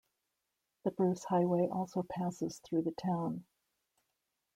The 0.83 0.89
Bruce 0.89 1.25
Highway 1.25 1.67
also 1.71 2.01
passes 2.01 2.57
through 2.57 2.81
the 2.81 2.91
town. 2.93 3.45